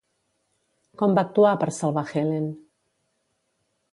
Com 1.01 1.13
va 1.19 1.25
actuar 1.27 1.51
per 1.63 1.69
salvar 1.79 2.05
Helen? 2.13 2.47